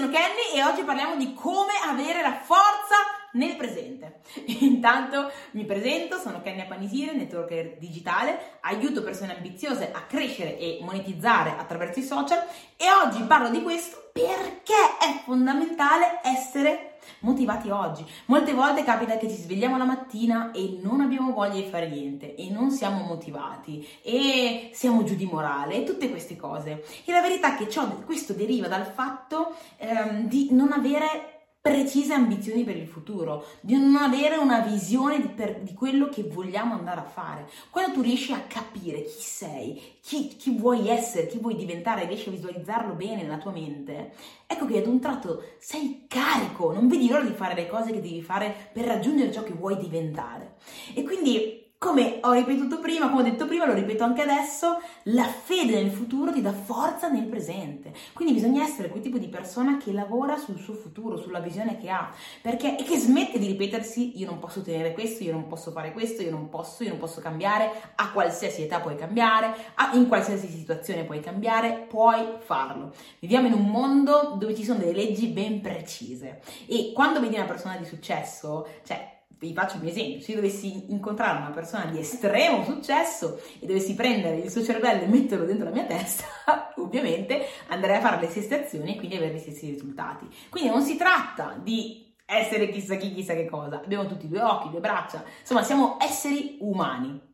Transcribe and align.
sono 0.00 0.12
Kenny 0.12 0.58
e 0.58 0.64
oggi 0.64 0.82
parliamo 0.82 1.16
di 1.16 1.34
come 1.34 1.72
avere 1.84 2.22
la 2.22 2.40
forza 2.40 2.96
nel 3.32 3.54
presente. 3.54 4.20
Intanto 4.64 5.30
mi 5.50 5.66
presento, 5.66 6.18
sono 6.18 6.40
Kenny 6.40 6.66
Panisire, 6.66 7.12
networker 7.12 7.76
digitale, 7.76 8.56
aiuto 8.60 9.02
persone 9.02 9.36
ambiziose 9.36 9.90
a 9.92 10.00
crescere 10.06 10.56
e 10.58 10.78
monetizzare 10.80 11.54
attraverso 11.54 11.98
i 11.98 12.04
social 12.04 12.42
e 12.78 12.86
oggi 13.04 13.22
parlo 13.24 13.50
di 13.50 13.62
questo 13.62 14.10
perché 14.14 14.96
è 14.98 15.20
fondamentale 15.22 16.20
essere 16.24 16.96
motivati 17.20 17.70
oggi. 17.70 18.04
Molte 18.26 18.54
volte 18.54 18.84
capita 18.84 19.16
che 19.16 19.28
ci 19.28 19.36
svegliamo 19.36 19.76
la 19.76 19.84
mattina 19.84 20.50
e 20.52 20.78
non 20.82 21.00
abbiamo 21.00 21.32
voglia 21.32 21.54
di 21.54 21.68
fare 21.68 21.88
niente 21.88 22.34
e 22.34 22.50
non 22.50 22.70
siamo 22.70 23.04
motivati 23.04 23.86
e 24.02 24.70
siamo 24.72 25.04
giù 25.04 25.14
di 25.14 25.26
morale 25.26 25.76
e 25.76 25.84
tutte 25.84 26.10
queste 26.10 26.36
cose. 26.36 26.84
E 27.04 27.12
la 27.12 27.20
verità 27.20 27.54
è 27.54 27.58
che 27.58 27.68
ciò, 27.68 27.88
questo 28.04 28.32
deriva 28.32 28.68
dal 28.68 28.86
fatto 28.86 29.54
ehm, 29.76 30.28
di 30.28 30.48
non 30.52 30.72
avere 30.72 31.39
precise 31.60 32.14
ambizioni 32.14 32.64
per 32.64 32.76
il 32.76 32.86
futuro, 32.86 33.44
di 33.60 33.74
non 33.76 33.94
avere 33.96 34.36
una 34.36 34.60
visione 34.60 35.20
di, 35.20 35.28
per, 35.28 35.60
di, 35.60 35.74
quello 35.74 36.08
che 36.08 36.22
vogliamo 36.22 36.72
andare 36.72 37.00
a 37.00 37.04
fare. 37.04 37.48
Quando 37.68 37.92
tu 37.92 38.00
riesci 38.00 38.32
a 38.32 38.44
capire 38.48 39.02
chi 39.02 39.20
sei, 39.20 39.80
chi, 40.00 40.28
chi, 40.28 40.56
vuoi 40.56 40.88
essere, 40.88 41.26
chi 41.26 41.38
vuoi 41.38 41.56
diventare, 41.56 42.06
riesci 42.06 42.28
a 42.28 42.32
visualizzarlo 42.32 42.94
bene 42.94 43.22
nella 43.22 43.36
tua 43.36 43.50
mente, 43.50 44.12
ecco 44.46 44.64
che 44.64 44.78
ad 44.78 44.86
un 44.86 45.00
tratto 45.00 45.42
sei 45.58 46.06
carico, 46.08 46.72
non 46.72 46.88
vedi 46.88 47.08
l'ora 47.08 47.24
di 47.24 47.34
fare 47.34 47.54
le 47.54 47.68
cose 47.68 47.92
che 47.92 48.00
devi 48.00 48.22
fare 48.22 48.70
per 48.72 48.86
raggiungere 48.86 49.30
ciò 49.30 49.42
che 49.42 49.52
vuoi 49.52 49.76
diventare. 49.76 50.54
E 50.94 51.02
quindi 51.02 51.59
come 51.80 52.18
ho 52.20 52.32
ripetuto 52.32 52.78
prima, 52.78 53.08
come 53.08 53.22
ho 53.22 53.24
detto 53.24 53.46
prima, 53.46 53.64
lo 53.64 53.72
ripeto 53.72 54.04
anche 54.04 54.20
adesso, 54.20 54.82
la 55.04 55.24
fede 55.24 55.80
nel 55.80 55.90
futuro 55.90 56.30
ti 56.30 56.42
dà 56.42 56.52
forza 56.52 57.08
nel 57.08 57.24
presente. 57.24 57.94
Quindi 58.12 58.34
bisogna 58.34 58.62
essere 58.62 58.90
quel 58.90 59.02
tipo 59.02 59.16
di 59.16 59.28
persona 59.28 59.78
che 59.78 59.90
lavora 59.90 60.36
sul 60.36 60.58
suo 60.58 60.74
futuro, 60.74 61.16
sulla 61.16 61.40
visione 61.40 61.78
che 61.78 61.88
ha, 61.88 62.12
perché 62.42 62.76
e 62.76 62.82
che 62.82 62.98
smette 62.98 63.38
di 63.38 63.46
ripetersi 63.46 64.18
io 64.18 64.26
non 64.26 64.38
posso 64.38 64.58
ottenere 64.58 64.92
questo, 64.92 65.22
io 65.22 65.32
non 65.32 65.46
posso 65.46 65.70
fare 65.70 65.92
questo, 65.92 66.20
io 66.20 66.30
non 66.30 66.50
posso, 66.50 66.82
io 66.82 66.90
non 66.90 66.98
posso 66.98 67.22
cambiare, 67.22 67.70
a 67.94 68.10
qualsiasi 68.10 68.60
età 68.60 68.78
puoi 68.80 68.96
cambiare, 68.96 69.54
a, 69.76 69.92
in 69.94 70.06
qualsiasi 70.06 70.48
situazione 70.48 71.04
puoi 71.04 71.20
cambiare, 71.20 71.86
puoi 71.88 72.26
farlo. 72.40 72.92
Viviamo 73.20 73.46
in 73.46 73.54
un 73.54 73.70
mondo 73.70 74.34
dove 74.38 74.54
ci 74.54 74.64
sono 74.64 74.80
delle 74.80 74.92
leggi 74.92 75.28
ben 75.28 75.62
precise 75.62 76.42
e 76.66 76.92
quando 76.92 77.20
vedi 77.20 77.36
una 77.36 77.46
persona 77.46 77.78
di 77.78 77.86
successo, 77.86 78.66
cioè 78.84 79.16
vi 79.38 79.54
faccio 79.54 79.76
un 79.76 79.86
esempio, 79.86 80.20
se 80.20 80.32
io 80.32 80.36
dovessi 80.36 80.92
incontrare 80.92 81.38
una 81.38 81.50
persona 81.50 81.86
di 81.86 81.98
estremo 81.98 82.62
successo 82.64 83.40
e 83.58 83.66
dovessi 83.66 83.94
prendere 83.94 84.36
il 84.36 84.50
suo 84.50 84.62
cervello 84.62 85.02
e 85.02 85.06
metterlo 85.06 85.46
dentro 85.46 85.64
la 85.64 85.70
mia 85.70 85.84
testa, 85.84 86.24
ovviamente 86.76 87.46
andrei 87.68 87.96
a 87.96 88.00
fare 88.00 88.20
le 88.20 88.28
stesse 88.28 88.64
azioni 88.64 88.94
e 88.94 88.96
quindi 88.98 89.16
avere 89.16 89.34
gli 89.34 89.38
stessi 89.38 89.70
risultati. 89.70 90.26
Quindi 90.50 90.68
non 90.68 90.82
si 90.82 90.96
tratta 90.96 91.58
di 91.62 92.14
essere 92.26 92.68
chissà 92.70 92.96
chi, 92.96 93.14
chissà 93.14 93.34
che 93.34 93.46
cosa, 93.46 93.80
abbiamo 93.82 94.06
tutti 94.06 94.28
due 94.28 94.42
occhi, 94.42 94.70
due 94.70 94.80
braccia, 94.80 95.24
insomma 95.40 95.62
siamo 95.62 95.96
esseri 96.00 96.58
umani. 96.60 97.28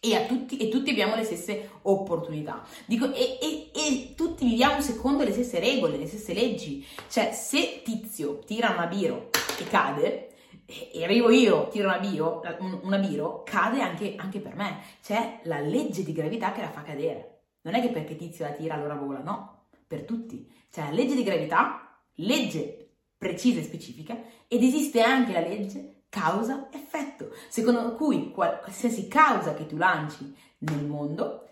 E, 0.00 0.26
tutti, 0.28 0.56
e 0.58 0.68
tutti, 0.68 0.90
abbiamo 0.90 1.16
le 1.16 1.24
stesse 1.24 1.70
opportunità. 1.82 2.62
Dico, 2.86 3.12
e, 3.12 3.38
e, 3.42 3.70
e, 3.74 4.14
tutti 4.14 4.46
viviamo 4.46 4.80
secondo 4.80 5.24
le 5.24 5.32
stesse 5.32 5.58
regole, 5.58 5.96
le 5.96 6.06
stesse 6.06 6.32
leggi. 6.32 6.86
Cioè, 7.08 7.32
se 7.32 7.82
Tizio 7.82 8.38
tira 8.46 8.70
una 8.70 8.86
biro 8.86 9.28
e 9.58 9.64
cade, 9.64 10.28
e 10.70 11.02
arrivo 11.02 11.30
io, 11.30 11.68
tiro 11.68 11.88
una 11.88 11.98
biro, 11.98 12.42
una 12.82 12.98
biro 12.98 13.42
cade 13.42 13.80
anche, 13.80 14.16
anche, 14.18 14.38
per 14.38 14.54
me. 14.54 14.82
C'è 15.02 15.40
la 15.44 15.60
legge 15.60 16.02
di 16.02 16.12
gravità 16.12 16.52
che 16.52 16.60
la 16.60 16.70
fa 16.70 16.82
cadere. 16.82 17.44
Non 17.62 17.72
è 17.72 17.80
che 17.80 17.88
perché 17.88 18.16
Tizio 18.16 18.44
la 18.44 18.52
tira 18.52 18.74
allora 18.74 18.94
vola, 18.94 19.20
no, 19.20 19.68
per 19.86 20.04
tutti. 20.04 20.46
C'è 20.70 20.82
la 20.82 20.90
legge 20.90 21.14
di 21.14 21.22
gravità, 21.22 21.98
legge 22.16 22.96
precisa 23.16 23.60
e 23.60 23.64
specifica, 23.64 24.14
ed 24.46 24.62
esiste 24.62 25.00
anche 25.00 25.32
la 25.32 25.40
legge 25.40 26.02
causa-effetto, 26.10 27.30
secondo 27.48 27.94
cui 27.94 28.30
qualsiasi 28.30 29.08
causa 29.08 29.54
che 29.54 29.64
tu 29.64 29.78
lanci 29.78 30.34
nel 30.58 30.84
mondo 30.84 31.47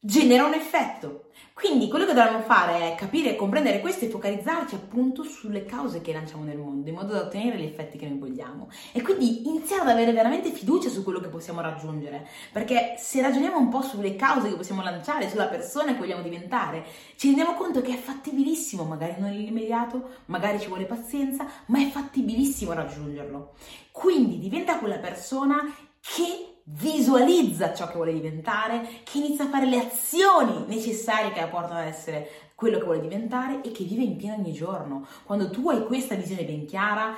genera 0.00 0.46
un 0.46 0.54
effetto. 0.54 1.24
Quindi 1.52 1.88
quello 1.88 2.06
che 2.06 2.14
dobbiamo 2.14 2.40
fare 2.42 2.92
è 2.92 2.94
capire 2.94 3.30
e 3.30 3.36
comprendere 3.36 3.80
questo 3.80 4.04
e 4.04 4.08
focalizzarci 4.08 4.76
appunto 4.76 5.24
sulle 5.24 5.64
cause 5.64 6.00
che 6.00 6.12
lanciamo 6.12 6.44
nel 6.44 6.56
mondo, 6.56 6.88
in 6.88 6.94
modo 6.94 7.14
da 7.14 7.22
ottenere 7.22 7.58
gli 7.58 7.64
effetti 7.64 7.98
che 7.98 8.06
noi 8.06 8.18
vogliamo. 8.18 8.70
E 8.92 9.02
quindi 9.02 9.48
iniziare 9.48 9.82
ad 9.82 9.88
avere 9.88 10.12
veramente 10.12 10.52
fiducia 10.52 10.88
su 10.88 11.02
quello 11.02 11.18
che 11.18 11.26
possiamo 11.26 11.60
raggiungere. 11.60 12.28
Perché 12.52 12.94
se 12.96 13.20
ragioniamo 13.20 13.58
un 13.58 13.70
po' 13.70 13.82
sulle 13.82 14.14
cause 14.14 14.50
che 14.50 14.54
possiamo 14.54 14.82
lanciare, 14.84 15.28
sulla 15.28 15.48
persona 15.48 15.92
che 15.92 15.98
vogliamo 15.98 16.22
diventare, 16.22 16.84
ci 17.16 17.26
rendiamo 17.26 17.54
conto 17.54 17.82
che 17.82 17.94
è 17.94 17.98
fattibilissimo, 17.98 18.84
magari 18.84 19.16
non 19.18 19.30
nell'immediato, 19.30 20.20
magari 20.26 20.60
ci 20.60 20.68
vuole 20.68 20.84
pazienza, 20.84 21.44
ma 21.66 21.80
è 21.80 21.88
fattibilissimo 21.88 22.72
raggiungerlo. 22.72 23.54
Quindi 23.90 24.38
diventa 24.38 24.78
quella 24.78 24.98
persona 24.98 25.74
che 26.00 26.57
visualizza 26.70 27.74
ciò 27.74 27.86
che 27.86 27.94
vuole 27.94 28.12
diventare, 28.12 28.86
che 29.04 29.18
inizia 29.18 29.44
a 29.44 29.48
fare 29.48 29.66
le 29.66 29.78
azioni 29.78 30.64
necessarie 30.66 31.32
che 31.32 31.40
la 31.40 31.46
portano 31.46 31.80
ad 31.80 31.86
essere 31.86 32.50
quello 32.54 32.78
che 32.78 32.84
vuole 32.84 33.00
diventare 33.00 33.60
e 33.62 33.70
che 33.72 33.84
vive 33.84 34.02
in 34.02 34.16
pieno 34.16 34.36
ogni 34.36 34.52
giorno. 34.52 35.06
Quando 35.24 35.48
tu 35.50 35.70
hai 35.70 35.84
questa 35.84 36.14
visione 36.14 36.44
ben 36.44 36.66
chiara, 36.66 37.16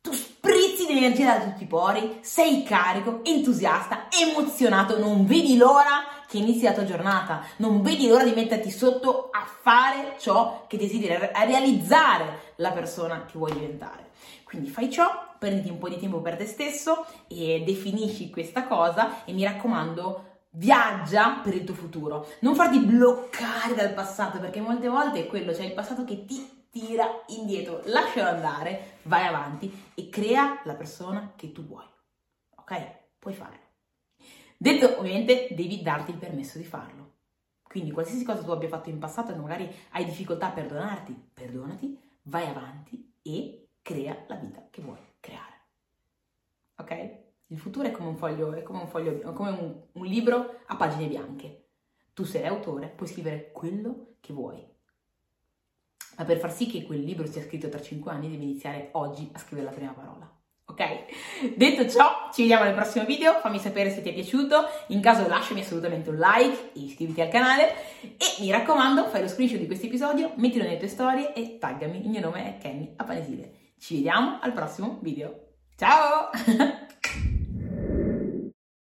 tu 0.00 0.12
sprizzi 0.12 0.86
di 0.86 0.96
energia 0.96 1.36
da 1.36 1.44
tutti 1.44 1.64
i 1.64 1.66
pori, 1.66 2.18
sei 2.20 2.62
carico, 2.62 3.20
entusiasta, 3.24 4.06
emozionato, 4.08 4.98
non 4.98 5.26
vedi 5.26 5.56
l'ora 5.56 6.04
che 6.28 6.38
inizi 6.38 6.64
la 6.64 6.72
tua 6.72 6.84
giornata, 6.84 7.42
non 7.56 7.82
vedi 7.82 8.06
l'ora 8.06 8.24
di 8.24 8.32
metterti 8.32 8.70
sotto 8.70 9.30
a 9.32 9.44
fare 9.44 10.14
ciò 10.18 10.64
che 10.66 10.76
desideri, 10.76 11.28
a 11.32 11.44
realizzare 11.44 12.52
la 12.56 12.70
persona 12.70 13.24
che 13.24 13.36
vuoi 13.36 13.52
diventare. 13.52 14.10
Quindi 14.44 14.68
fai 14.68 14.90
ciò, 14.90 15.27
prenditi 15.38 15.70
un 15.70 15.78
po' 15.78 15.88
di 15.88 15.98
tempo 15.98 16.20
per 16.20 16.36
te 16.36 16.46
stesso 16.46 17.06
e 17.28 17.62
definisci 17.64 18.30
questa 18.30 18.66
cosa 18.66 19.24
e 19.24 19.32
mi 19.32 19.44
raccomando 19.44 20.24
viaggia 20.52 21.40
per 21.42 21.54
il 21.54 21.64
tuo 21.64 21.74
futuro, 21.74 22.26
non 22.40 22.54
farti 22.54 22.80
bloccare 22.80 23.74
dal 23.74 23.92
passato 23.92 24.38
perché 24.38 24.60
molte 24.60 24.88
volte 24.88 25.20
è 25.20 25.26
quello, 25.26 25.54
cioè 25.54 25.66
il 25.66 25.74
passato 25.74 26.04
che 26.04 26.24
ti 26.24 26.66
tira 26.70 27.06
indietro, 27.28 27.82
lascialo 27.84 28.28
andare, 28.28 28.98
vai 29.02 29.26
avanti 29.26 29.90
e 29.94 30.08
crea 30.08 30.60
la 30.64 30.74
persona 30.74 31.32
che 31.36 31.52
tu 31.52 31.64
vuoi. 31.66 31.86
Ok? 32.56 32.96
Puoi 33.18 33.34
fare. 33.34 33.66
Detto, 34.56 34.98
ovviamente, 34.98 35.48
devi 35.52 35.82
darti 35.82 36.10
il 36.10 36.18
permesso 36.18 36.58
di 36.58 36.64
farlo. 36.64 37.06
Quindi 37.62 37.90
qualsiasi 37.90 38.24
cosa 38.24 38.42
tu 38.42 38.50
abbia 38.50 38.68
fatto 38.68 38.88
in 38.88 38.98
passato 38.98 39.32
e 39.32 39.36
magari 39.36 39.70
hai 39.90 40.04
difficoltà 40.04 40.48
a 40.48 40.52
perdonarti, 40.52 41.30
perdonati, 41.34 41.98
vai 42.22 42.46
avanti 42.46 43.14
e 43.22 43.68
crea 43.82 44.24
la 44.26 44.36
vita 44.36 44.66
che 44.70 44.82
vuoi. 44.82 45.07
Ok? 46.78 47.16
Il 47.48 47.58
futuro 47.58 47.86
è 47.86 47.90
come 47.90 48.08
un 48.08 48.16
foglio, 48.16 48.52
è 48.52 48.62
come 48.62 48.80
un, 48.80 48.88
foglio, 48.88 49.32
come 49.32 49.50
un, 49.50 49.80
un 49.92 50.06
libro 50.06 50.60
a 50.66 50.76
pagine 50.76 51.06
bianche. 51.06 51.68
Tu 52.12 52.24
sei 52.24 52.42
l'autore, 52.42 52.88
puoi 52.88 53.08
scrivere 53.08 53.50
quello 53.52 54.16
che 54.20 54.32
vuoi. 54.32 54.64
Ma 56.16 56.24
per 56.24 56.38
far 56.38 56.52
sì 56.52 56.66
che 56.66 56.84
quel 56.84 57.00
libro 57.00 57.26
sia 57.26 57.42
scritto 57.42 57.68
tra 57.68 57.80
5 57.80 58.10
anni 58.10 58.28
devi 58.28 58.42
iniziare 58.42 58.90
oggi 58.92 59.30
a 59.32 59.38
scrivere 59.38 59.68
la 59.68 59.74
prima 59.74 59.92
parola. 59.92 60.30
Ok? 60.66 61.54
Detto 61.56 61.88
ciò, 61.88 62.28
ci 62.32 62.42
vediamo 62.42 62.64
nel 62.64 62.74
prossimo 62.74 63.06
video, 63.06 63.38
fammi 63.40 63.58
sapere 63.58 63.90
se 63.90 64.02
ti 64.02 64.10
è 64.10 64.12
piaciuto, 64.12 64.56
in 64.88 65.00
caso 65.00 65.26
lasciami 65.26 65.60
assolutamente 65.60 66.10
un 66.10 66.16
like 66.16 66.72
e 66.74 66.80
iscriviti 66.80 67.22
al 67.22 67.28
canale 67.28 67.72
e 68.02 68.40
mi 68.40 68.50
raccomando 68.50 69.06
fai 69.06 69.22
lo 69.22 69.28
screenshot 69.28 69.58
di 69.58 69.66
questo 69.66 69.86
episodio, 69.86 70.32
mettilo 70.36 70.64
nelle 70.64 70.76
tue 70.76 70.88
storie 70.88 71.32
e 71.32 71.56
taggami, 71.58 72.02
il 72.02 72.10
mio 72.10 72.20
nome 72.20 72.44
è 72.44 72.58
Kenny 72.58 72.92
Apanesile. 72.96 73.52
Ci 73.78 73.94
vediamo 73.94 74.38
al 74.42 74.52
prossimo 74.52 74.98
video. 75.00 75.47
Ciao! 75.78 76.32